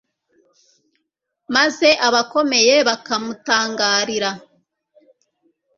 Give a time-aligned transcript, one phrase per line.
[1.55, 4.31] maze abakomeye bakamutangarira